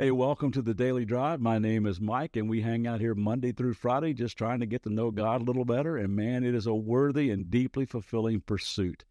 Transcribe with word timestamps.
Hey, 0.00 0.12
welcome 0.12 0.50
to 0.52 0.62
the 0.62 0.72
Daily 0.72 1.04
Drive. 1.04 1.42
My 1.42 1.58
name 1.58 1.84
is 1.84 2.00
Mike, 2.00 2.34
and 2.34 2.48
we 2.48 2.62
hang 2.62 2.86
out 2.86 3.00
here 3.02 3.14
Monday 3.14 3.52
through 3.52 3.74
Friday 3.74 4.14
just 4.14 4.38
trying 4.38 4.60
to 4.60 4.66
get 4.66 4.82
to 4.84 4.88
know 4.88 5.10
God 5.10 5.42
a 5.42 5.44
little 5.44 5.66
better. 5.66 5.98
And 5.98 6.16
man, 6.16 6.42
it 6.42 6.54
is 6.54 6.66
a 6.66 6.72
worthy 6.72 7.28
and 7.28 7.50
deeply 7.50 7.84
fulfilling 7.84 8.40
pursuit. 8.40 9.04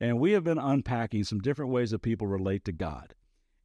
And 0.00 0.18
we 0.18 0.32
have 0.32 0.42
been 0.42 0.56
unpacking 0.56 1.24
some 1.24 1.40
different 1.40 1.72
ways 1.72 1.90
that 1.90 2.00
people 2.00 2.26
relate 2.26 2.64
to 2.64 2.72
God. 2.72 3.14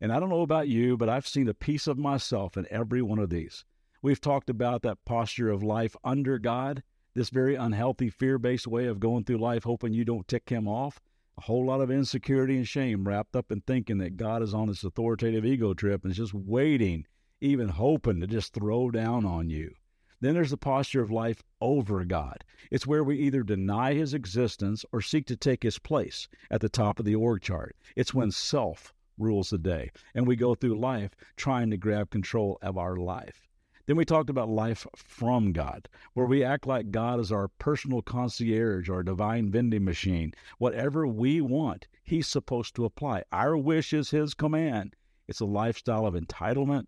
And 0.01 0.11
I 0.11 0.19
don't 0.19 0.27
know 0.27 0.41
about 0.41 0.67
you, 0.67 0.97
but 0.97 1.07
I've 1.07 1.25
seen 1.25 1.47
a 1.47 1.53
piece 1.53 1.87
of 1.87 1.97
myself 1.97 2.57
in 2.57 2.67
every 2.69 3.01
one 3.01 3.19
of 3.19 3.29
these. 3.29 3.63
We've 4.01 4.19
talked 4.19 4.49
about 4.49 4.81
that 4.81 5.05
posture 5.05 5.51
of 5.51 5.63
life 5.63 5.95
under 6.03 6.37
God, 6.39 6.83
this 7.13 7.29
very 7.29 7.55
unhealthy, 7.55 8.09
fear 8.09 8.37
based 8.37 8.67
way 8.67 8.87
of 8.87 8.99
going 8.99 9.23
through 9.23 9.37
life 9.37 9.63
hoping 9.63 9.93
you 9.93 10.03
don't 10.03 10.27
tick 10.27 10.49
Him 10.49 10.67
off 10.67 10.99
a 11.37 11.41
whole 11.41 11.65
lot 11.65 11.81
of 11.81 11.91
insecurity 11.91 12.55
and 12.55 12.67
shame 12.67 13.07
wrapped 13.07 13.35
up 13.35 13.51
in 13.51 13.61
thinking 13.61 13.97
that 13.97 14.17
God 14.17 14.41
is 14.41 14.53
on 14.53 14.67
this 14.67 14.83
authoritative 14.83 15.45
ego 15.45 15.73
trip 15.73 16.03
and 16.03 16.11
is 16.11 16.17
just 16.17 16.33
waiting, 16.33 17.05
even 17.41 17.67
hoping 17.67 18.21
to 18.21 18.27
just 18.27 18.53
throw 18.53 18.89
down 18.89 19.25
on 19.25 19.49
you. 19.49 19.73
Then 20.21 20.33
there's 20.33 20.51
the 20.51 20.57
posture 20.57 21.01
of 21.01 21.11
life 21.11 21.43
over 21.59 22.05
God. 22.05 22.45
It's 22.71 22.87
where 22.87 23.03
we 23.03 23.19
either 23.19 23.43
deny 23.43 23.93
his 23.93 24.13
existence 24.13 24.85
or 24.93 25.01
seek 25.01 25.25
to 25.27 25.35
take 25.35 25.63
his 25.63 25.77
place 25.77 26.29
at 26.49 26.61
the 26.61 26.69
top 26.69 26.99
of 26.99 27.05
the 27.05 27.15
org 27.15 27.41
chart. 27.41 27.75
It's 27.95 28.13
when 28.13 28.31
self 28.31 28.93
rules 29.17 29.49
the 29.49 29.57
day 29.57 29.91
and 30.13 30.25
we 30.25 30.35
go 30.35 30.55
through 30.55 30.79
life 30.79 31.11
trying 31.35 31.69
to 31.71 31.77
grab 31.77 32.09
control 32.09 32.57
of 32.61 32.77
our 32.77 32.95
life. 32.95 33.49
Then 33.87 33.97
we 33.97 34.05
talked 34.05 34.31
about 34.31 34.49
life 34.49 34.87
from 34.95 35.51
God, 35.51 35.87
where 36.13 36.25
we 36.25 36.43
act 36.43 36.65
like 36.65 36.89
God 36.89 37.19
is 37.19 37.31
our 37.31 37.47
personal 37.47 38.01
concierge 38.01 38.89
our 38.89 39.03
divine 39.03 39.51
vending 39.51 39.83
machine. 39.83 40.33
Whatever 40.57 41.05
we 41.05 41.39
want, 41.39 41.87
He's 42.03 42.27
supposed 42.27 42.75
to 42.75 42.85
apply. 42.85 43.23
Our 43.31 43.55
wish 43.55 43.93
is 43.93 44.09
His 44.09 44.33
command. 44.33 44.95
It's 45.27 45.39
a 45.39 45.45
lifestyle 45.45 46.07
of 46.07 46.15
entitlement 46.15 46.87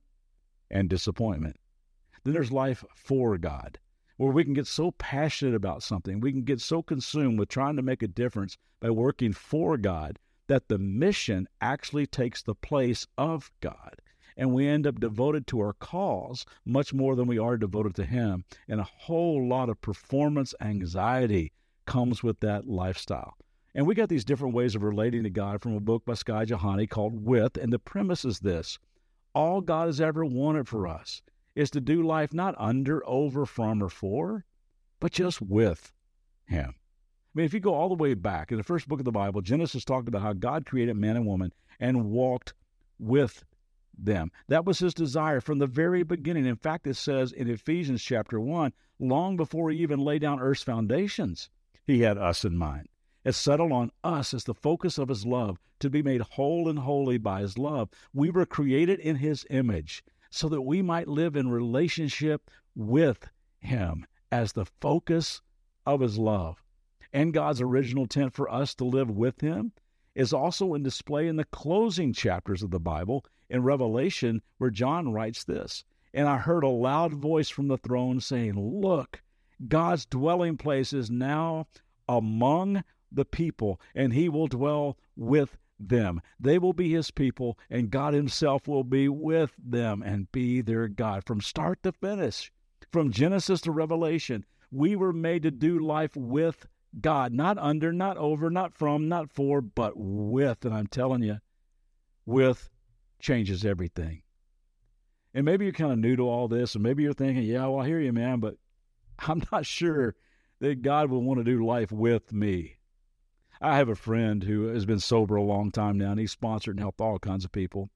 and 0.72 0.90
disappointment. 0.90 1.58
Then 2.23 2.34
there's 2.34 2.52
life 2.52 2.84
for 2.95 3.38
God, 3.38 3.78
where 4.18 4.31
we 4.31 4.44
can 4.44 4.56
get 4.56 4.66
so 4.66 4.90
passionate 4.92 5.53
about 5.53 5.84
something, 5.84 6.20
we 6.20 6.31
can 6.31 6.45
get 6.45 6.62
so 6.62 6.81
consumed 6.81 7.38
with 7.38 7.50
trying 7.50 7.75
to 7.75 7.84
make 7.84 8.02
a 8.02 8.08
difference 8.08 8.58
by 8.80 8.90
working 8.90 9.34
for 9.34 9.78
God 9.78 10.18
that 10.48 10.68
the 10.68 10.80
mission 10.80 11.48
actually 11.62 12.08
takes 12.08 12.42
the 12.42 12.56
place 12.56 13.06
of 13.20 13.52
God 13.62 14.02
and 14.38 14.53
we 14.53 14.67
end 14.67 14.85
up 14.85 14.99
devoted 14.99 15.47
to 15.47 15.59
our 15.59 15.73
cause 15.73 16.45
much 16.63 16.93
more 16.93 17.16
than 17.16 17.27
we 17.27 17.39
are 17.39 17.57
devoted 17.57 17.95
to 17.95 18.05
Him. 18.05 18.45
And 18.67 18.79
a 18.79 18.83
whole 18.83 19.47
lot 19.47 19.67
of 19.67 19.81
performance 19.81 20.53
anxiety 20.61 21.52
comes 21.85 22.21
with 22.21 22.39
that 22.41 22.67
lifestyle. 22.67 23.35
And 23.73 23.85
we 23.85 23.95
got 23.95 24.09
these 24.09 24.25
different 24.25 24.53
ways 24.53 24.75
of 24.75 24.83
relating 24.83 25.23
to 25.23 25.29
God 25.29 25.61
from 25.61 25.75
a 25.75 25.79
book 25.79 26.05
by 26.05 26.13
Skye 26.13 26.45
Jethani 26.45 26.89
called 26.89 27.25
With. 27.25 27.57
And 27.57 27.73
the 27.73 27.79
premise 27.79 28.23
is 28.23 28.39
this 28.39 28.77
all 29.33 29.61
God 29.61 29.88
has 29.88 29.99
ever 29.99 30.23
wanted 30.23 30.67
for 30.67 30.88
us 30.88 31.22
is 31.55 31.69
to 31.72 31.81
do 31.81 32.03
life 32.03 32.33
not 32.33 32.55
under, 32.57 33.07
over, 33.07 33.45
from, 33.45 33.83
or 33.83 33.89
for, 33.89 34.45
but 34.99 35.11
just 35.11 35.41
with 35.41 35.91
Him. 36.45 36.75
I 36.75 37.31
mean, 37.33 37.45
if 37.45 37.53
you 37.53 37.59
go 37.59 37.73
all 37.73 37.89
the 37.89 37.95
way 37.95 38.13
back 38.13 38.51
in 38.51 38.57
the 38.57 38.63
first 38.63 38.88
book 38.88 39.00
of 39.00 39.06
the 39.06 39.12
Bible, 39.12 39.41
Genesis 39.41 39.83
talked 39.83 40.07
about 40.07 40.22
how 40.22 40.33
God 40.33 40.66
created 40.66 40.95
man 40.95 41.16
and 41.16 41.25
woman 41.25 41.51
and 41.79 42.06
walked 42.06 42.53
with 43.00 43.44
them. 43.97 44.31
That 44.47 44.66
was 44.66 44.80
his 44.80 44.94
desire 44.94 45.41
from 45.41 45.59
the 45.59 45.68
very 45.68 46.03
beginning. 46.03 46.46
In 46.46 46.56
fact, 46.56 46.88
it 46.88 46.96
says 46.96 47.31
in 47.31 47.50
Ephesians 47.50 48.03
chapter 48.03 48.40
1, 48.40 48.74
long 49.00 49.38
before 49.38 49.69
he 49.69 49.80
even 49.80 50.00
laid 50.00 50.22
down 50.22 50.40
earth's 50.40 50.63
foundations, 50.63 51.50
he 51.85 52.02
had 52.02 52.18
us 52.18 52.46
in 52.46 52.57
mind. 52.57 52.88
It 53.24 53.34
settled 53.34 53.72
on 53.72 53.91
us 54.03 54.34
as 54.34 54.44
the 54.44 54.53
focus 54.53 54.97
of 54.97 55.09
his 55.09 55.25
love 55.25 55.59
to 55.80 55.90
be 55.90 56.02
made 56.02 56.22
whole 56.22 56.69
and 56.69 56.80
holy 56.80 57.18
by 57.18 57.41
his 57.41 57.57
love. 57.57 57.90
We 58.13 58.30
were 58.30 58.46
created 58.46 59.00
in 59.00 59.18
his 59.18 59.46
image 59.50 60.03
so 60.30 60.50
that 60.50 60.62
we 60.62 60.81
might 60.81 61.07
live 61.07 61.36
in 61.36 61.50
relationship 61.50 62.50
with 62.75 63.28
him 63.59 64.06
as 64.31 64.53
the 64.53 64.66
focus 64.81 65.41
of 65.86 66.02
his 66.02 66.18
love. 66.18 66.63
And 67.13 67.34
God's 67.34 67.62
original 67.62 68.03
intent 68.03 68.34
for 68.34 68.52
us 68.52 68.75
to 68.75 68.86
live 68.86 69.09
with 69.09 69.41
him 69.41 69.72
is 70.16 70.34
also 70.34 70.74
in 70.74 70.84
display 70.84 71.28
in 71.28 71.36
the 71.36 71.46
closing 71.46 72.12
chapters 72.12 72.63
of 72.63 72.72
the 72.72 72.80
Bible 72.80 73.24
in 73.50 73.63
Revelation, 73.63 74.41
where 74.58 74.69
John 74.69 75.12
writes 75.12 75.44
this 75.44 75.84
And 76.13 76.28
I 76.28 76.38
heard 76.38 76.63
a 76.63 76.69
loud 76.69 77.13
voice 77.13 77.50
from 77.50 77.68
the 77.68 77.78
throne 77.78 78.19
saying, 78.19 78.59
Look, 78.59 79.22
God's 79.68 80.06
dwelling 80.06 80.58
place 80.58 80.94
is 80.94 81.09
now 81.09 81.68
among 82.07 82.84
the 83.12 83.25
people, 83.25 83.80
and 83.96 84.13
he 84.13 84.30
will 84.30 84.47
dwell 84.47 84.97
with 85.16 85.57
them. 85.80 86.22
They 86.40 86.57
will 86.57 86.74
be 86.74 86.91
his 86.91 87.12
people, 87.12 87.57
and 87.69 87.91
God 87.91 88.13
himself 88.13 88.68
will 88.68 88.84
be 88.84 89.07
with 89.07 89.53
them 89.57 90.02
and 90.02 90.31
be 90.31 90.62
their 90.62 90.88
God. 90.88 91.24
From 91.25 91.41
start 91.41 91.84
to 91.84 91.91
finish, 91.91 92.52
from 92.91 93.12
Genesis 93.12 93.62
to 93.62 93.72
Revelation, 93.72 94.46
we 94.72 94.96
were 94.96 95.13
made 95.13 95.44
to 95.44 95.52
do 95.52 95.80
life 95.80 96.16
with 96.16 96.68
God, 97.00 97.31
not 97.34 97.57
under, 97.57 97.94
not 97.94 98.18
over, 98.18 98.50
not 98.50 98.74
from, 98.74 99.07
not 99.07 99.31
for, 99.31 99.62
but 99.62 99.94
with. 99.96 100.66
And 100.66 100.74
I'm 100.74 100.88
telling 100.88 101.24
you, 101.24 101.40
with 102.25 102.69
changes 103.19 103.66
everything. 103.66 104.22
And 105.33 105.45
maybe 105.45 105.66
you're 105.66 105.73
kind 105.73 105.91
of 105.91 106.00
new 106.00 106.16
to 106.16 106.29
all 106.29 106.47
this, 106.47 106.75
and 106.75 106.83
maybe 106.83 107.03
you're 107.03 107.13
thinking, 107.13 107.44
yeah, 107.44 107.67
well, 107.67 107.81
I 107.81 107.88
hear 107.88 108.00
you, 108.00 108.13
man, 108.13 108.39
but 108.39 108.55
I'm 109.19 109.44
not 109.51 109.66
sure 109.66 110.16
that 110.59 110.81
God 110.81 111.09
will 111.09 111.22
want 111.22 111.39
to 111.39 111.44
do 111.44 111.66
life 111.66 111.91
with 111.91 112.33
me. 112.33 112.77
I 113.61 113.77
have 113.77 113.89
a 113.89 113.95
friend 113.95 114.44
who 114.44 114.67
has 114.67 114.85
been 114.85 115.00
sober 115.00 115.35
a 115.35 115.44
long 115.44 115.72
time 115.72 115.97
now, 115.97 116.11
and 116.11 116.19
he's 116.19 116.31
sponsored 116.31 116.75
and 116.75 116.79
helped 116.79 117.01
all 117.01 117.19
kinds 117.19 117.45
of 117.45 117.51
people. 117.51 117.89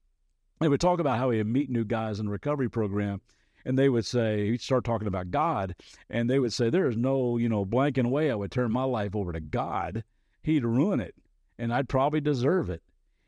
And 0.60 0.70
we 0.70 0.78
talk 0.78 1.00
about 1.00 1.18
how 1.18 1.30
he 1.30 1.38
would 1.38 1.46
meet 1.46 1.70
new 1.70 1.84
guys 1.84 2.20
in 2.20 2.26
the 2.26 2.32
recovery 2.32 2.68
program, 2.68 3.20
and 3.64 3.78
they 3.78 3.88
would 3.88 4.04
say 4.04 4.50
he'd 4.50 4.60
start 4.60 4.84
talking 4.84 5.08
about 5.08 5.30
God, 5.30 5.74
and 6.10 6.28
they 6.28 6.38
would 6.38 6.52
say 6.52 6.68
there 6.70 6.88
is 6.88 6.96
no 6.96 7.36
you 7.36 7.48
know 7.48 7.64
blanking 7.64 8.10
way 8.10 8.30
I 8.30 8.34
would 8.34 8.50
turn 8.50 8.72
my 8.72 8.84
life 8.84 9.14
over 9.14 9.32
to 9.32 9.40
God. 9.40 10.04
He'd 10.42 10.64
ruin 10.64 11.00
it, 11.00 11.14
and 11.58 11.72
I'd 11.72 11.88
probably 11.88 12.20
deserve 12.20 12.70
it. 12.70 12.82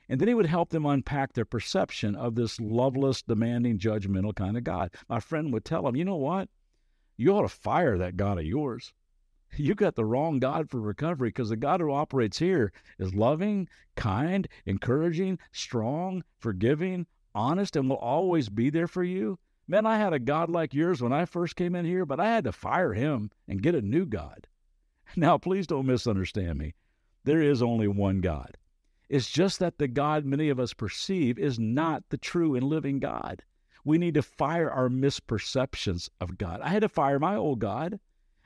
And 0.09 0.21
then 0.21 0.29
he 0.29 0.35
would 0.35 0.47
help 0.47 0.71
them 0.71 0.85
unpack 0.85 1.33
their 1.33 1.45
perception 1.45 2.15
of 2.15 2.35
this 2.35 2.61
loveless, 2.61 3.23
demanding, 3.23 3.79
judgmental 3.79 4.35
kind 4.35 4.57
of 4.57 4.65
God. 4.65 4.91
My 5.09 5.21
friend 5.21 5.53
would 5.53 5.65
tell 5.65 5.83
them, 5.83 5.97
you 5.97 6.05
know 6.05 6.17
what? 6.17 6.49
You 7.17 7.35
ought 7.35 7.43
to 7.43 7.49
fire 7.49 7.97
that 7.99 8.17
God 8.17 8.39
of 8.39 8.45
yours. 8.45 8.93
You 9.57 9.77
got 9.77 9.95
the 9.95 10.05
wrong 10.05 10.41
God 10.41 10.69
for 10.69 10.81
recovery 10.81 11.29
because 11.29 11.49
the 11.49 11.57
God 11.57 11.81
who 11.81 11.93
operates 11.93 12.41
here 12.41 12.73
is 12.99 13.15
loving, 13.15 13.69
kind, 13.95 14.49
encouraging, 14.67 15.39
strong, 15.53 16.25
forgiving, 16.41 17.07
honest, 17.37 17.77
and 17.77 17.89
will 17.89 17.97
always 17.99 18.49
be 18.49 18.69
there 18.69 18.89
for 18.89 19.05
you. 19.05 19.39
Man, 19.69 19.87
I 19.87 19.97
had 19.97 20.13
a 20.13 20.19
God 20.19 20.51
like 20.51 20.75
yours 20.75 21.01
when 21.01 21.13
I 21.13 21.25
first 21.25 21.55
came 21.55 21.77
in 21.77 21.85
here, 21.85 22.05
but 22.05 22.19
I 22.19 22.27
had 22.27 22.43
to 22.45 22.53
fire 22.53 22.95
him 22.95 23.31
and 23.47 23.63
get 23.63 23.77
a 23.77 23.81
new 23.81 24.07
God. 24.07 24.49
Now, 25.17 25.39
please 25.39 25.69
don't 25.69 25.87
misunderstand 25.87 26.59
me. 26.59 26.75
There 27.23 27.41
is 27.41 27.63
only 27.63 27.87
one 27.87 28.21
God. 28.21 28.57
It's 29.15 29.31
just 29.31 29.61
that 29.61 29.79
the 29.79 29.87
God 29.87 30.25
many 30.25 30.49
of 30.49 30.59
us 30.59 30.75
perceive 30.75 31.39
is 31.39 31.57
not 31.57 32.03
the 32.09 32.17
true 32.17 32.57
and 32.57 32.67
living 32.67 32.99
God. 32.99 33.45
We 33.85 33.97
need 33.97 34.15
to 34.15 34.23
fire 34.23 34.69
our 34.69 34.89
misperceptions 34.89 36.09
of 36.21 36.37
God. 36.37 36.61
I 36.61 36.71
had 36.71 36.83
to 36.83 36.89
fire 36.89 37.21
my 37.21 37.37
old 37.37 37.61
God. 37.61 38.01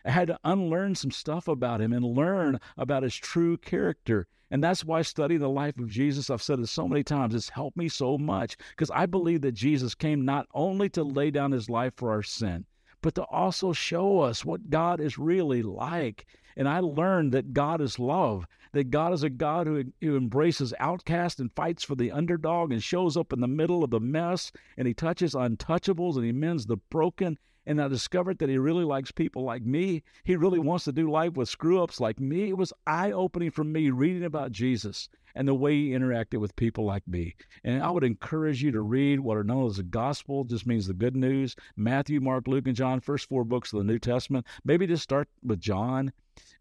I 0.05 0.11
had 0.11 0.29
to 0.29 0.39
unlearn 0.45 0.95
some 0.95 1.11
stuff 1.11 1.49
about 1.49 1.81
him 1.81 1.95
and 1.95 2.05
learn 2.05 2.61
about 2.77 3.03
his 3.03 3.17
true 3.17 3.57
character. 3.57 4.27
And 4.51 4.63
that's 4.63 4.85
why 4.85 5.01
studying 5.01 5.41
the 5.41 5.49
life 5.49 5.79
of 5.79 5.89
Jesus, 5.89 6.29
I've 6.29 6.43
said 6.43 6.59
it 6.59 6.67
so 6.67 6.87
many 6.87 7.03
times, 7.03 7.35
it's 7.35 7.49
helped 7.49 7.79
me 7.79 7.89
so 7.89 8.19
much 8.19 8.59
because 8.69 8.91
I 8.91 9.07
believe 9.07 9.41
that 9.41 9.53
Jesus 9.53 9.95
came 9.95 10.27
not 10.27 10.49
only 10.53 10.91
to 10.91 11.03
lay 11.03 11.31
down 11.31 11.51
his 11.51 11.71
life 11.71 11.95
for 11.97 12.11
our 12.11 12.23
sin, 12.23 12.67
but 13.01 13.15
to 13.15 13.23
also 13.23 13.73
show 13.73 14.21
us 14.21 14.45
what 14.45 14.69
God 14.69 15.01
is 15.01 15.17
really 15.17 15.63
like. 15.63 16.27
And 16.59 16.69
I 16.69 16.81
learned 16.81 17.33
that 17.33 17.55
God 17.55 17.81
is 17.81 17.99
love, 17.99 18.47
that 18.79 18.91
God 18.91 19.13
is 19.13 19.25
a 19.25 19.29
God 19.29 19.67
who, 19.67 19.83
who 20.01 20.17
embraces 20.17 20.73
outcasts 20.79 21.41
and 21.41 21.53
fights 21.53 21.83
for 21.83 21.97
the 21.97 22.13
underdog 22.13 22.71
and 22.71 22.81
shows 22.81 23.17
up 23.17 23.33
in 23.33 23.41
the 23.41 23.49
middle 23.49 23.83
of 23.83 23.91
the 23.91 23.99
mess, 23.99 24.53
and 24.77 24.87
he 24.87 24.95
touches 24.95 25.35
untouchables 25.35 26.15
and 26.15 26.25
he 26.25 26.31
mends 26.31 26.65
the 26.65 26.77
broken 26.77 27.37
And 27.67 27.83
I 27.83 27.89
discovered 27.89 28.39
that 28.39 28.49
he 28.49 28.57
really 28.57 28.85
likes 28.85 29.11
people 29.11 29.43
like 29.43 29.63
me. 29.63 30.03
He 30.25 30.37
really 30.37 30.61
wants 30.61 30.85
to 30.85 30.93
do 30.93 31.11
life 31.11 31.35
with 31.35 31.51
screw 31.51 31.83
ups 31.83 32.01
like 32.01 32.19
me. 32.21 32.49
It 32.49 32.57
was 32.57 32.73
eye 32.87 33.11
opening 33.11 33.51
for 33.51 33.65
me 33.65 33.91
reading 33.91 34.25
about 34.25 34.53
Jesus 34.53 35.09
and 35.35 35.47
the 35.47 35.55
way 35.55 35.75
he 35.75 35.91
interacted 35.91 36.39
with 36.39 36.57
people 36.57 36.85
like 36.85 37.07
me. 37.07 37.35
And 37.65 37.83
I 37.83 37.91
would 37.91 38.05
encourage 38.05 38.63
you 38.63 38.71
to 38.71 38.81
read 38.81 39.21
what 39.21 39.37
are 39.37 39.45
known 39.45 39.67
as 39.67 39.77
the 39.77 39.83
gospel, 39.83 40.45
just 40.45 40.67
means 40.67 40.87
the 40.87 40.95
good 40.95 41.15
news 41.15 41.57
Matthew, 41.77 42.21
Mark, 42.21 42.49
Luke, 42.49 42.67
and 42.67 42.77
John, 42.77 43.01
first 43.01 43.29
four 43.29 43.45
books 43.45 43.73
of 43.73 43.81
the 43.81 43.85
New 43.85 43.99
Testament. 43.99 44.47
Maybe 44.65 44.87
just 44.87 45.03
start 45.03 45.29
with 45.43 45.61
John 45.61 46.13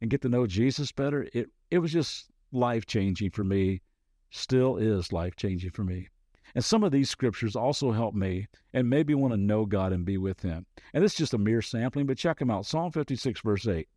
and 0.02 0.10
get 0.10 0.22
to 0.22 0.30
know 0.30 0.48
Jesus 0.48 0.92
better. 0.92 1.28
It, 1.34 1.50
it 1.72 1.80
was 1.80 1.92
just 1.92 2.30
life 2.52 2.86
changing 2.86 3.32
for 3.32 3.44
me, 3.44 3.82
still 4.30 4.78
is 4.78 5.12
life 5.12 5.36
changing 5.36 5.72
for 5.72 5.84
me. 5.84 6.08
And 6.56 6.64
some 6.64 6.84
of 6.84 6.92
these 6.92 7.10
scriptures 7.10 7.56
also 7.56 7.92
help 7.92 8.16
me 8.16 8.48
and 8.74 8.90
maybe 8.90 9.14
want 9.14 9.34
to 9.34 9.38
know 9.38 9.66
God 9.66 9.92
and 9.92 10.06
be 10.06 10.18
with 10.18 10.42
Him. 10.42 10.66
And 10.94 11.04
this 11.04 11.12
is 11.14 11.18
just 11.18 11.34
a 11.34 11.38
mere 11.38 11.62
sampling, 11.62 12.06
but 12.06 12.18
check 12.18 12.40
them 12.40 12.50
out. 12.50 12.66
Psalm 12.66 12.92
56, 12.92 13.42
verse 13.42 13.68
8. 13.68 13.88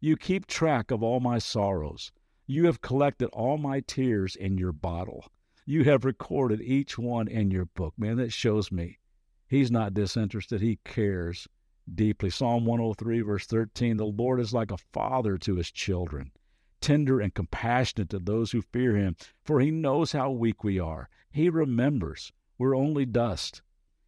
You 0.00 0.16
keep 0.16 0.46
track 0.46 0.90
of 0.90 1.02
all 1.02 1.20
my 1.20 1.38
sorrows. 1.38 2.12
You 2.46 2.66
have 2.66 2.80
collected 2.80 3.28
all 3.32 3.58
my 3.58 3.80
tears 3.80 4.36
in 4.36 4.56
your 4.56 4.72
bottle. 4.72 5.26
You 5.64 5.84
have 5.84 6.04
recorded 6.04 6.62
each 6.62 6.96
one 6.96 7.26
in 7.26 7.50
your 7.50 7.64
book. 7.64 7.94
Man, 7.98 8.16
that 8.18 8.32
shows 8.32 8.70
me 8.70 8.98
He's 9.48 9.70
not 9.70 9.94
disinterested. 9.94 10.60
He 10.60 10.78
cares 10.84 11.48
deeply. 11.94 12.30
Psalm 12.30 12.64
103, 12.64 13.20
verse 13.20 13.46
13 13.46 13.96
The 13.96 14.04
Lord 14.04 14.40
is 14.40 14.52
like 14.52 14.70
a 14.70 14.78
father 14.92 15.38
to 15.38 15.56
his 15.56 15.70
children 15.70 16.32
tender 16.86 17.20
and 17.20 17.34
compassionate 17.34 18.08
to 18.10 18.18
those 18.18 18.52
who 18.52 18.62
fear 18.62 18.94
him, 18.94 19.16
for 19.44 19.60
he 19.60 19.72
knows 19.72 20.12
how 20.12 20.30
weak 20.30 20.62
we 20.62 20.78
are. 20.78 21.08
He 21.32 21.50
remembers 21.50 22.32
we're 22.58 22.76
only 22.76 23.04
dust. 23.04 23.60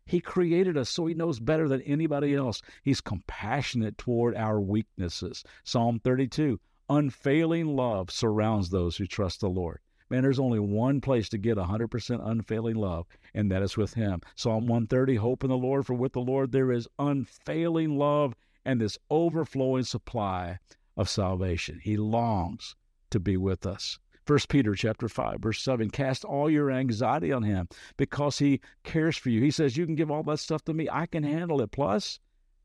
He 0.07 0.21
created 0.21 0.77
us 0.77 0.89
so 0.89 1.07
he 1.07 1.15
knows 1.15 1.41
better 1.41 1.69
than 1.69 1.83
anybody 1.83 2.35
else. 2.35 2.63
He's 2.83 3.01
compassionate 3.01 3.99
toward 3.99 4.37
our 4.37 4.61
weaknesses. 4.61 5.43
Psalm 5.65 5.99
32 5.99 6.61
Unfailing 6.89 7.77
love 7.77 8.11
surrounds 8.11 8.71
those 8.71 8.97
who 8.97 9.07
trust 9.07 9.41
the 9.41 9.51
Lord. 9.51 9.81
Man, 10.11 10.23
there's 10.23 10.39
only 10.39 10.59
one 10.59 11.01
place 11.01 11.29
to 11.31 11.39
get 11.39 11.59
100% 11.59 12.27
unfailing 12.27 12.77
love, 12.77 13.07
and 13.35 13.51
that 13.51 13.63
is 13.63 13.77
with 13.77 13.95
Him. 13.95 14.21
Psalm 14.37 14.67
130 14.67 15.17
Hope 15.17 15.45
in 15.45 15.51
the 15.51 15.57
Lord, 15.57 15.87
for 15.87 15.95
with 15.95 16.13
the 16.13 16.21
Lord 16.21 16.53
there 16.53 16.73
is 16.73 16.89
unfailing 16.99 17.99
love 17.99 18.35
and 18.65 18.81
this 18.81 18.99
overflowing 19.11 19.85
supply 19.85 20.59
of 20.97 21.09
salvation. 21.09 21.81
He 21.83 21.97
longs 21.97 22.75
to 23.11 23.21
be 23.21 23.37
with 23.37 23.67
us. 23.67 23.99
1 24.27 24.41
Peter 24.51 24.75
chapter 24.75 25.09
5 25.09 25.41
verse 25.41 25.63
7 25.63 25.89
cast 25.89 26.23
all 26.23 26.51
your 26.51 26.71
anxiety 26.71 27.33
on 27.33 27.43
him 27.43 27.67
because 27.97 28.39
he 28.39 28.61
cares 28.85 29.17
for 29.17 29.31
you. 29.31 29.41
He 29.41 29.51
says 29.51 29.79
you 29.79 29.87
can 29.87 29.95
give 29.95 30.11
all 30.11 30.23
that 30.25 30.39
stuff 30.39 30.63
to 30.65 30.75
me. 30.75 30.87
I 30.93 31.07
can 31.07 31.23
handle 31.23 31.63
it. 31.63 31.71
Plus, 31.71 32.21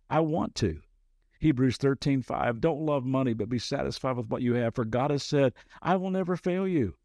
I 0.09 0.19
want 0.19 0.55
to. 0.55 0.81
Hebrews 1.39 1.77
13:5 1.77 2.59
Don't 2.59 2.85
love 2.85 3.05
money 3.05 3.33
but 3.33 3.47
be 3.47 3.59
satisfied 3.59 4.17
with 4.17 4.27
what 4.27 4.41
you 4.41 4.55
have 4.55 4.75
for 4.75 4.83
God 4.83 5.11
has 5.11 5.23
said, 5.23 5.53
I 5.81 5.95
will 5.95 6.09
never 6.09 6.35
fail 6.35 6.67
you. 6.67 6.95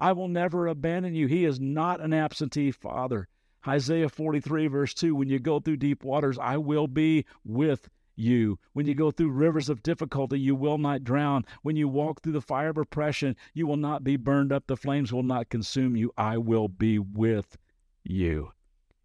I 0.00 0.12
will 0.12 0.28
never 0.28 0.66
abandon 0.66 1.14
you. 1.14 1.26
He 1.26 1.44
is 1.44 1.60
not 1.60 2.00
an 2.00 2.14
absentee 2.14 2.70
father. 2.70 3.28
Isaiah 3.68 4.08
43 4.08 4.66
verse 4.66 4.94
2 4.94 5.14
When 5.14 5.28
you 5.28 5.38
go 5.38 5.60
through 5.60 5.76
deep 5.76 6.02
waters, 6.02 6.38
I 6.38 6.56
will 6.56 6.86
be 6.86 7.26
with 7.44 7.90
you. 8.16 8.58
When 8.72 8.86
you 8.86 8.94
go 8.94 9.10
through 9.10 9.32
rivers 9.32 9.68
of 9.68 9.82
difficulty, 9.82 10.40
you 10.40 10.54
will 10.54 10.78
not 10.78 11.04
drown. 11.04 11.44
When 11.60 11.76
you 11.76 11.86
walk 11.86 12.22
through 12.22 12.32
the 12.32 12.40
fire 12.40 12.70
of 12.70 12.78
oppression, 12.78 13.36
you 13.52 13.66
will 13.66 13.76
not 13.76 14.02
be 14.02 14.16
burned 14.16 14.52
up. 14.52 14.66
The 14.66 14.76
flames 14.78 15.12
will 15.12 15.22
not 15.22 15.50
consume 15.50 15.96
you. 15.96 16.10
I 16.16 16.38
will 16.38 16.68
be 16.68 16.98
with 16.98 17.58
you. 18.02 18.52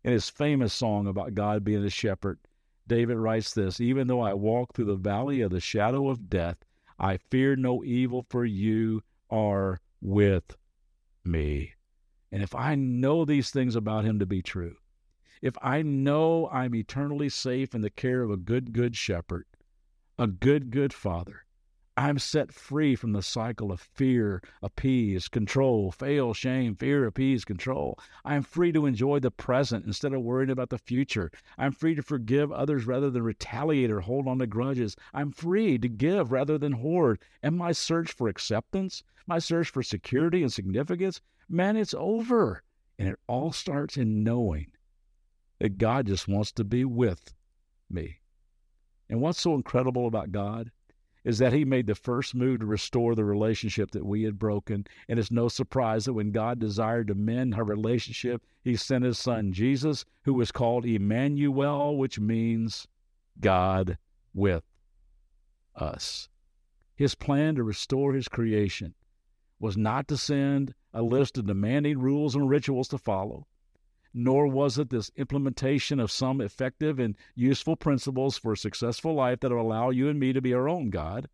In 0.06 0.14
his 0.14 0.30
famous 0.30 0.74
song 0.74 1.08
about 1.08 1.34
God 1.34 1.66
being 1.66 1.84
a 1.84 1.90
shepherd, 1.90 2.40
David 2.88 3.18
writes 3.18 3.54
this 3.54 3.82
Even 3.82 4.08
though 4.08 4.22
I 4.22 4.34
walk 4.34 4.74
through 4.74 4.86
the 4.86 4.96
valley 4.96 5.42
of 5.42 5.52
the 5.52 5.60
shadow 5.60 6.08
of 6.08 6.30
death, 6.30 6.64
I 6.98 7.18
fear 7.18 7.58
no 7.58 7.84
evil, 7.84 8.26
for 8.30 8.46
you 8.46 9.04
are 9.30 9.82
with 10.00 10.56
me. 11.26 11.74
And 12.32 12.44
if 12.44 12.54
I 12.54 12.76
know 12.76 13.26
these 13.26 13.50
things 13.50 13.76
about 13.76 14.06
him 14.06 14.20
to 14.20 14.26
be 14.26 14.42
true, 14.42 14.76
if 15.42 15.56
I 15.62 15.82
know 15.82 16.50
I'm 16.50 16.76
eternally 16.76 17.30
safe 17.30 17.76
in 17.76 17.82
the 17.82 17.90
care 17.90 18.24
of 18.24 18.32
a 18.32 18.38
good, 18.38 18.74
good 18.74 18.96
shepherd, 18.96 19.46
a 20.18 20.28
good, 20.28 20.72
good 20.72 20.94
father, 20.94 21.45
I'm 21.98 22.20
set 22.20 22.52
free 22.52 22.98
from 22.98 23.14
the 23.14 23.24
cycle 23.24 23.72
of 23.72 23.80
fear, 23.80 24.44
appease, 24.62 25.30
control, 25.30 25.92
fail, 25.92 26.34
shame, 26.34 26.76
fear, 26.76 27.06
appease, 27.06 27.46
control. 27.46 27.98
I'm 28.26 28.44
free 28.44 28.74
to 28.74 28.86
enjoy 28.86 29.20
the 29.20 29.32
present 29.32 29.86
instead 29.86 30.14
of 30.14 30.22
worrying 30.22 30.50
about 30.50 30.72
the 30.72 30.78
future. 30.78 31.32
I'm 31.58 31.72
free 31.72 31.96
to 31.96 32.04
forgive 32.04 32.52
others 32.52 32.86
rather 32.86 33.10
than 33.10 33.24
retaliate 33.24 33.92
or 33.92 34.02
hold 34.02 34.28
on 34.28 34.40
to 34.40 34.48
grudges. 34.48 34.98
I'm 35.14 35.32
free 35.32 35.78
to 35.78 35.88
give 35.88 36.34
rather 36.34 36.58
than 36.58 36.74
hoard. 36.74 37.20
And 37.42 37.58
my 37.58 37.72
search 37.72 38.12
for 38.12 38.28
acceptance, 38.28 39.02
my 39.26 39.40
search 39.40 39.70
for 39.70 39.82
security 39.82 40.42
and 40.42 40.52
significance, 40.52 41.22
man, 41.48 41.78
it's 41.78 41.96
over. 41.98 42.64
And 43.00 43.08
it 43.08 43.20
all 43.28 43.54
starts 43.54 43.96
in 43.96 44.22
knowing 44.22 44.68
that 45.60 45.78
God 45.78 46.08
just 46.08 46.28
wants 46.28 46.52
to 46.54 46.66
be 46.66 46.84
with 46.84 47.34
me. 47.90 48.18
And 49.10 49.22
what's 49.22 49.40
so 49.40 49.56
incredible 49.56 50.08
about 50.08 50.34
God 50.34 50.72
is 51.26 51.40
that 51.40 51.52
He 51.52 51.66
made 51.66 51.88
the 51.88 51.96
first 51.96 52.36
move 52.36 52.60
to 52.60 52.66
restore 52.66 53.16
the 53.16 53.26
relationship 53.26 53.92
that 53.92 54.06
we 54.06 54.24
had 54.24 54.40
broken. 54.40 54.86
And 55.10 55.20
it's 55.20 55.32
no 55.32 55.50
surprise 55.50 56.06
that 56.06 56.14
when 56.14 56.32
God 56.32 56.60
desired 56.60 57.08
to 57.08 57.16
mend 57.16 57.56
our 57.56 57.66
relationship, 57.66 58.44
He 58.64 58.76
sent 58.76 59.04
His 59.04 59.18
Son 59.18 59.52
Jesus, 59.52 60.06
who 60.24 60.36
was 60.36 60.52
called 60.52 60.86
Emmanuel, 60.86 61.98
which 61.98 62.20
means 62.20 62.88
God 63.42 63.98
with 64.34 64.64
us. 65.76 66.30
His 66.96 67.16
plan 67.16 67.56
to 67.56 67.64
restore 67.64 68.14
His 68.14 68.28
creation 68.28 68.94
was 69.60 69.76
not 69.76 70.08
to 70.08 70.18
send 70.18 70.76
a 70.94 71.02
list 71.02 71.38
of 71.38 71.48
demanding 71.48 72.00
rules 72.00 72.36
and 72.36 72.48
rituals 72.48 72.88
to 72.90 72.98
follow 72.98 73.48
nor 74.18 74.48
was 74.48 74.80
it 74.80 74.90
this 74.90 75.12
implementation 75.18 76.00
of 76.00 76.10
some 76.10 76.40
effective 76.40 77.00
and 77.00 77.18
useful 77.36 77.76
principles 77.76 78.38
for 78.38 78.54
a 78.54 78.58
successful 78.58 79.14
life 79.14 79.42
that 79.42 79.52
will 79.52 79.60
allow 79.60 79.90
you 79.90 80.08
and 80.08 80.18
me 80.18 80.32
to 80.32 80.42
be 80.42 80.54
our 80.54 80.70
own 80.70 80.90
God. 80.90 81.28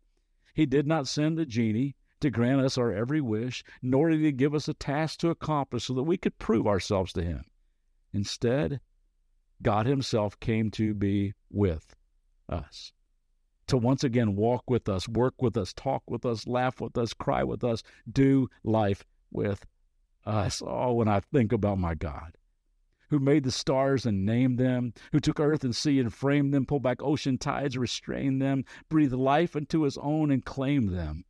He 0.52 0.66
did 0.66 0.84
not 0.84 1.06
send 1.06 1.38
a 1.38 1.46
genie 1.46 1.94
to 2.20 2.28
grant 2.28 2.60
us 2.60 2.76
our 2.76 2.92
every 2.92 3.20
wish, 3.20 3.62
nor 3.82 4.10
did 4.10 4.20
he 4.20 4.32
give 4.32 4.52
us 4.52 4.66
a 4.66 4.74
task 4.74 5.20
to 5.20 5.30
accomplish 5.30 5.84
so 5.84 5.94
that 5.94 6.02
we 6.02 6.16
could 6.16 6.38
prove 6.40 6.66
ourselves 6.66 7.12
to 7.12 7.22
him. 7.22 7.44
Instead, 8.12 8.80
God 9.62 9.86
himself 9.86 10.38
came 10.40 10.72
to 10.72 10.92
be 10.92 11.34
with 11.50 11.94
us. 12.48 12.92
To 13.68 13.76
once 13.76 14.02
again 14.02 14.34
walk 14.34 14.68
with 14.68 14.88
us, 14.88 15.08
work 15.08 15.40
with 15.40 15.56
us, 15.56 15.72
talk 15.72 16.02
with 16.08 16.26
us, 16.26 16.48
laugh 16.48 16.80
with 16.80 16.98
us, 16.98 17.14
cry 17.14 17.44
with 17.44 17.62
us, 17.62 17.84
do 18.10 18.48
life 18.64 19.04
with 19.30 19.64
us. 20.26 20.62
Oh, 20.66 20.94
when 20.94 21.06
I 21.06 21.20
think 21.20 21.52
about 21.52 21.78
my 21.78 21.94
God, 21.94 22.36
who 23.12 23.18
made 23.18 23.44
the 23.44 23.52
stars 23.52 24.06
and 24.06 24.24
named 24.24 24.56
them, 24.56 24.94
who 25.12 25.20
took 25.20 25.38
earth 25.38 25.62
and 25.64 25.76
sea 25.76 26.00
and 26.00 26.14
framed 26.14 26.54
them, 26.54 26.64
pulled 26.64 26.82
back 26.82 27.02
ocean 27.02 27.36
tides, 27.36 27.76
restrained 27.76 28.40
them, 28.40 28.64
breathed 28.88 29.12
life 29.12 29.54
into 29.54 29.82
his 29.82 29.98
own 29.98 30.30
and 30.30 30.46
claimed 30.46 30.88
them. 30.88 31.22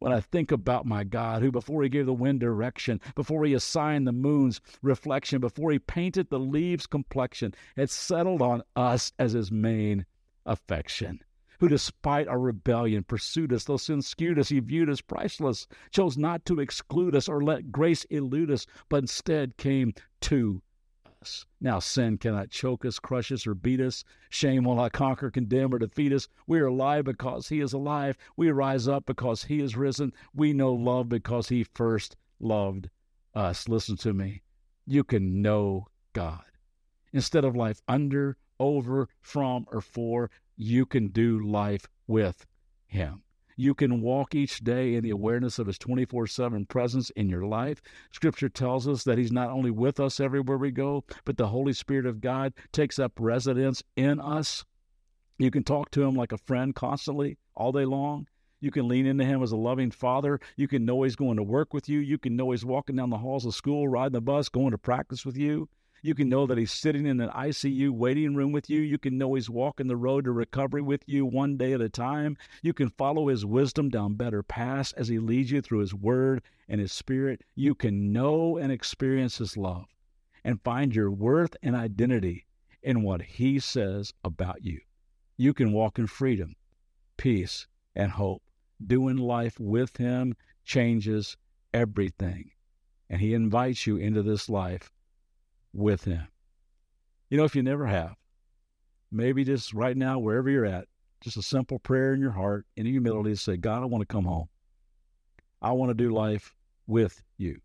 When 0.00 0.12
I 0.12 0.18
think 0.18 0.50
about 0.50 0.84
my 0.84 1.04
God, 1.04 1.40
who 1.40 1.52
before 1.52 1.84
he 1.84 1.88
gave 1.88 2.06
the 2.06 2.12
wind 2.12 2.40
direction, 2.40 3.00
before 3.14 3.44
he 3.44 3.54
assigned 3.54 4.04
the 4.04 4.10
moon's 4.10 4.60
reflection, 4.82 5.40
before 5.40 5.70
he 5.70 5.78
painted 5.78 6.28
the 6.28 6.40
leaves' 6.40 6.88
complexion, 6.88 7.54
had 7.76 7.88
settled 7.88 8.42
on 8.42 8.64
us 8.74 9.12
as 9.16 9.30
his 9.30 9.52
main 9.52 10.04
affection 10.44 11.20
who, 11.60 11.68
despite 11.68 12.26
our 12.26 12.40
rebellion, 12.40 13.04
pursued 13.04 13.52
us. 13.52 13.62
Though 13.62 13.76
sin 13.76 14.02
skewed 14.02 14.40
us, 14.40 14.48
he 14.48 14.58
viewed 14.58 14.90
us 14.90 15.00
priceless, 15.00 15.68
chose 15.92 16.18
not 16.18 16.44
to 16.46 16.58
exclude 16.58 17.14
us 17.14 17.28
or 17.28 17.40
let 17.40 17.70
grace 17.70 18.02
elude 18.06 18.50
us, 18.50 18.66
but 18.88 19.04
instead 19.04 19.56
came 19.56 19.94
to 20.22 20.60
us. 21.22 21.46
Now, 21.60 21.78
sin 21.78 22.18
cannot 22.18 22.50
choke 22.50 22.84
us, 22.84 22.98
crush 22.98 23.30
us, 23.32 23.46
or 23.46 23.54
beat 23.54 23.80
us. 23.80 24.04
Shame 24.28 24.64
will 24.64 24.74
not 24.74 24.92
conquer, 24.92 25.30
condemn, 25.30 25.72
or 25.72 25.78
defeat 25.78 26.12
us. 26.12 26.28
We 26.46 26.58
are 26.60 26.66
alive 26.66 27.04
because 27.04 27.48
He 27.48 27.60
is 27.60 27.72
alive. 27.72 28.18
We 28.36 28.50
rise 28.50 28.88
up 28.88 29.06
because 29.06 29.44
He 29.44 29.60
is 29.60 29.76
risen. 29.76 30.12
We 30.34 30.52
know 30.52 30.74
love 30.74 31.08
because 31.08 31.48
He 31.48 31.64
first 31.64 32.16
loved 32.40 32.90
us. 33.34 33.68
Listen 33.68 33.96
to 33.98 34.12
me. 34.12 34.42
You 34.84 35.04
can 35.04 35.40
know 35.40 35.86
God. 36.12 36.44
Instead 37.12 37.44
of 37.44 37.54
life 37.56 37.80
under, 37.86 38.36
over, 38.58 39.08
from, 39.20 39.66
or 39.70 39.80
for, 39.80 40.30
you 40.56 40.84
can 40.84 41.08
do 41.08 41.38
life 41.38 41.86
with 42.06 42.46
Him. 42.86 43.22
You 43.56 43.74
can 43.74 44.00
walk 44.00 44.34
each 44.34 44.60
day 44.60 44.94
in 44.94 45.02
the 45.02 45.10
awareness 45.10 45.58
of 45.58 45.66
His 45.66 45.78
24 45.78 46.26
7 46.26 46.66
presence 46.66 47.10
in 47.10 47.28
your 47.28 47.44
life. 47.44 47.82
Scripture 48.10 48.48
tells 48.48 48.88
us 48.88 49.04
that 49.04 49.18
He's 49.18 49.32
not 49.32 49.50
only 49.50 49.70
with 49.70 50.00
us 50.00 50.20
everywhere 50.20 50.58
we 50.58 50.70
go, 50.70 51.04
but 51.24 51.36
the 51.36 51.48
Holy 51.48 51.72
Spirit 51.72 52.06
of 52.06 52.20
God 52.20 52.54
takes 52.72 52.98
up 52.98 53.12
residence 53.18 53.82
in 53.96 54.20
us. 54.20 54.64
You 55.38 55.50
can 55.50 55.64
talk 55.64 55.90
to 55.92 56.02
Him 56.02 56.14
like 56.14 56.32
a 56.32 56.38
friend 56.38 56.74
constantly, 56.74 57.38
all 57.54 57.72
day 57.72 57.84
long. 57.84 58.26
You 58.62 58.70
can 58.70 58.86
lean 58.86 59.06
into 59.06 59.24
him 59.24 59.42
as 59.42 59.50
a 59.50 59.56
loving 59.56 59.90
father. 59.90 60.38
You 60.56 60.68
can 60.68 60.84
know 60.84 61.02
he's 61.02 61.16
going 61.16 61.36
to 61.36 61.42
work 61.42 61.74
with 61.74 61.88
you. 61.88 61.98
You 61.98 62.16
can 62.16 62.36
know 62.36 62.52
he's 62.52 62.64
walking 62.64 62.94
down 62.94 63.10
the 63.10 63.18
halls 63.18 63.44
of 63.44 63.56
school, 63.56 63.88
riding 63.88 64.12
the 64.12 64.20
bus, 64.20 64.48
going 64.48 64.70
to 64.70 64.78
practice 64.78 65.26
with 65.26 65.36
you. 65.36 65.68
You 66.04 66.16
can 66.16 66.28
know 66.28 66.48
that 66.48 66.58
He's 66.58 66.72
sitting 66.72 67.06
in 67.06 67.20
an 67.20 67.30
ICU 67.30 67.90
waiting 67.90 68.34
room 68.34 68.50
with 68.50 68.68
you. 68.68 68.80
You 68.80 68.98
can 68.98 69.16
know 69.18 69.34
He's 69.34 69.48
walking 69.48 69.86
the 69.86 69.96
road 69.96 70.24
to 70.24 70.32
recovery 70.32 70.82
with 70.82 71.04
you 71.06 71.24
one 71.24 71.56
day 71.56 71.74
at 71.74 71.80
a 71.80 71.88
time. 71.88 72.36
You 72.60 72.72
can 72.72 72.90
follow 72.90 73.28
His 73.28 73.46
wisdom 73.46 73.88
down 73.88 74.14
better 74.14 74.42
paths 74.42 74.92
as 74.94 75.06
He 75.06 75.20
leads 75.20 75.52
you 75.52 75.62
through 75.62 75.78
His 75.78 75.94
Word 75.94 76.42
and 76.68 76.80
His 76.80 76.90
Spirit. 76.90 77.44
You 77.54 77.76
can 77.76 78.12
know 78.12 78.58
and 78.58 78.72
experience 78.72 79.38
His 79.38 79.56
love 79.56 79.84
and 80.42 80.60
find 80.64 80.92
your 80.92 81.08
worth 81.08 81.56
and 81.62 81.76
identity 81.76 82.46
in 82.82 83.02
what 83.02 83.22
He 83.22 83.60
says 83.60 84.12
about 84.24 84.64
you. 84.64 84.80
You 85.36 85.54
can 85.54 85.72
walk 85.72 86.00
in 86.00 86.08
freedom, 86.08 86.56
peace, 87.16 87.68
and 87.94 88.10
hope. 88.10 88.42
Doing 88.84 89.18
life 89.18 89.60
with 89.60 89.98
Him 89.98 90.34
changes 90.64 91.36
everything. 91.72 92.50
And 93.08 93.20
He 93.20 93.34
invites 93.34 93.86
you 93.86 93.98
into 93.98 94.24
this 94.24 94.48
life 94.48 94.90
with 95.72 96.04
Him. 96.04 96.26
You 97.30 97.38
know, 97.38 97.44
if 97.44 97.56
you 97.56 97.62
never 97.62 97.86
have, 97.86 98.14
maybe 99.10 99.44
just 99.44 99.72
right 99.72 99.96
now, 99.96 100.18
wherever 100.18 100.50
you're 100.50 100.66
at, 100.66 100.86
just 101.20 101.36
a 101.36 101.42
simple 101.42 101.78
prayer 101.78 102.14
in 102.14 102.20
your 102.20 102.32
heart 102.32 102.66
in 102.76 102.84
humility 102.84 103.30
to 103.30 103.36
say, 103.36 103.56
God, 103.56 103.82
I 103.82 103.86
want 103.86 104.02
to 104.02 104.12
come 104.12 104.24
home. 104.24 104.48
I 105.60 105.72
want 105.72 105.90
to 105.90 105.94
do 105.94 106.10
life 106.10 106.54
with 106.86 107.22
you. 107.38 107.60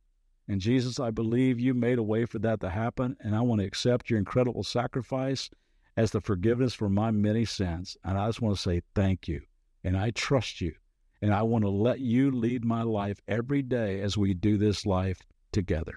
And 0.47 0.61
Jesus, 0.61 0.99
I 0.99 1.11
believe 1.11 1.59
you 1.59 1.73
made 1.73 1.97
a 1.97 2.03
way 2.03 2.25
for 2.25 2.39
that 2.39 2.61
to 2.61 2.69
happen, 2.69 3.17
and 3.19 3.35
I 3.35 3.41
want 3.41 3.59
to 3.59 3.67
accept 3.67 4.09
your 4.09 4.19
incredible 4.19 4.63
sacrifice 4.63 5.49
as 5.97 6.11
the 6.11 6.21
forgiveness 6.21 6.73
for 6.73 6.89
my 6.89 7.11
many 7.11 7.43
sins. 7.43 7.97
And 8.03 8.17
I 8.17 8.27
just 8.27 8.41
want 8.41 8.55
to 8.55 8.61
say 8.61 8.81
thank 8.95 9.27
you. 9.27 9.41
And 9.83 9.97
I 9.97 10.11
trust 10.11 10.61
you. 10.61 10.73
And 11.21 11.33
I 11.33 11.41
want 11.41 11.63
to 11.63 11.69
let 11.69 11.99
you 11.99 12.29
lead 12.29 12.63
my 12.63 12.83
life 12.83 13.19
every 13.27 13.63
day 13.63 14.01
as 14.01 14.15
we 14.15 14.35
do 14.35 14.57
this 14.57 14.85
life 14.85 15.19
together. 15.51 15.95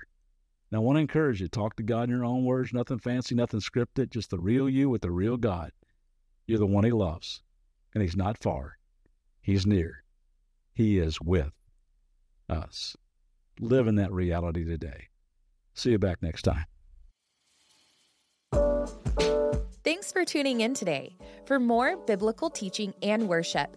Now, 0.71 0.79
I 0.79 0.83
want 0.83 0.97
to 0.97 1.00
encourage 1.00 1.41
you 1.41 1.49
talk 1.49 1.77
to 1.77 1.83
God 1.83 2.05
in 2.05 2.11
your 2.11 2.25
own 2.25 2.45
words, 2.45 2.73
nothing 2.73 2.99
fancy, 2.99 3.35
nothing 3.35 3.61
scripted, 3.61 4.11
just 4.11 4.31
the 4.31 4.39
real 4.39 4.69
you 4.69 4.89
with 4.89 5.03
the 5.03 5.11
real 5.11 5.37
God. 5.37 5.73
You're 6.47 6.59
the 6.59 6.67
one 6.67 6.85
He 6.85 6.93
loves, 6.93 7.43
and 7.95 8.03
He's 8.03 8.17
not 8.17 8.39
far, 8.39 8.79
He's 9.41 9.67
near. 9.67 10.05
He 10.73 10.99
is 10.99 11.21
with 11.21 11.53
us. 12.49 12.97
Live 13.59 13.89
in 13.89 13.97
that 13.97 14.12
reality 14.12 14.65
today. 14.65 15.09
See 15.75 15.91
you 15.91 15.99
back 15.99 16.23
next 16.23 16.43
time. 16.43 16.67
Thanks 19.83 20.12
for 20.12 20.25
tuning 20.25 20.61
in 20.61 20.75
today. 20.75 21.17
For 21.47 21.59
more 21.59 21.97
biblical 21.97 22.50
teaching 22.50 22.95
and 23.03 23.29
worship, 23.29 23.77